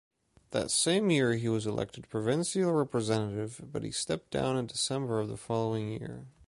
[0.49, 5.27] That same year he was elected provincial representative, but he stepped down in December of
[5.27, 6.25] the following year.